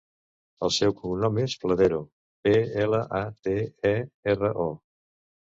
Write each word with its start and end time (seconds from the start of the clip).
El 0.67 0.71
seu 0.77 0.95
cognom 1.01 1.37
és 1.43 1.53
Platero: 1.65 1.99
pe, 2.47 2.55
ela, 2.87 3.03
a, 3.21 3.23
te, 3.49 3.55
e, 3.93 3.95
erra, 4.35 4.53
o. 4.67 4.69